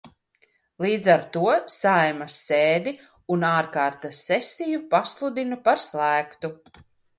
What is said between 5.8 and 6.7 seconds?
slēgtu.